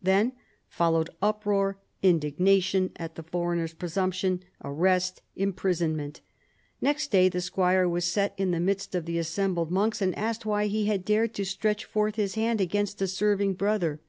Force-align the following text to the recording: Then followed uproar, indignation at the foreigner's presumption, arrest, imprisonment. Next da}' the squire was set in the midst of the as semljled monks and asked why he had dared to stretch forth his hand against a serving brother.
Then 0.00 0.32
followed 0.66 1.10
uproar, 1.20 1.78
indignation 2.02 2.90
at 2.96 3.16
the 3.16 3.22
foreigner's 3.22 3.74
presumption, 3.74 4.42
arrest, 4.64 5.20
imprisonment. 5.36 6.22
Next 6.80 7.10
da}' 7.10 7.28
the 7.28 7.42
squire 7.42 7.86
was 7.86 8.06
set 8.06 8.32
in 8.38 8.50
the 8.52 8.60
midst 8.60 8.94
of 8.94 9.04
the 9.04 9.18
as 9.18 9.28
semljled 9.28 9.68
monks 9.68 10.00
and 10.00 10.16
asked 10.16 10.46
why 10.46 10.68
he 10.68 10.86
had 10.86 11.04
dared 11.04 11.34
to 11.34 11.44
stretch 11.44 11.84
forth 11.84 12.14
his 12.14 12.34
hand 12.34 12.62
against 12.62 13.02
a 13.02 13.06
serving 13.06 13.52
brother. 13.56 14.00